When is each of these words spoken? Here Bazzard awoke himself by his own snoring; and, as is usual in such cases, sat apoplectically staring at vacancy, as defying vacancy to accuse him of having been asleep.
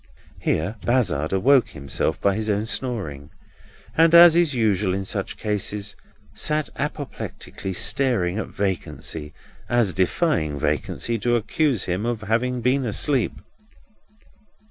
Here 0.39 0.77
Bazzard 0.83 1.31
awoke 1.31 1.69
himself 1.69 2.19
by 2.19 2.33
his 2.33 2.49
own 2.49 2.65
snoring; 2.65 3.29
and, 3.95 4.15
as 4.15 4.35
is 4.35 4.55
usual 4.55 4.95
in 4.95 5.05
such 5.05 5.37
cases, 5.37 5.95
sat 6.33 6.69
apoplectically 6.75 7.73
staring 7.73 8.39
at 8.39 8.47
vacancy, 8.47 9.31
as 9.69 9.93
defying 9.93 10.57
vacancy 10.57 11.19
to 11.19 11.35
accuse 11.35 11.83
him 11.85 12.07
of 12.07 12.21
having 12.21 12.61
been 12.61 12.83
asleep. 12.83 13.33